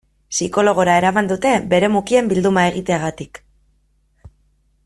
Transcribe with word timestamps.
Psikologora 0.35 0.95
eraman 1.01 1.29
dute 1.33 1.51
bere 1.75 1.91
mukien 1.97 2.31
bilduma 2.33 2.65
egiteagatik. 2.73 3.45